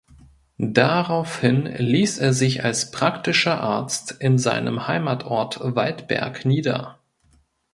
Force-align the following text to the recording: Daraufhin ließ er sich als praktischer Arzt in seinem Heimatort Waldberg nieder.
Daraufhin 0.73 1.67
ließ 1.67 2.17
er 2.17 2.33
sich 2.33 2.63
als 2.65 2.89
praktischer 2.89 3.61
Arzt 3.61 4.13
in 4.19 4.39
seinem 4.39 4.87
Heimatort 4.87 5.59
Waldberg 5.61 6.43
nieder. 6.43 6.97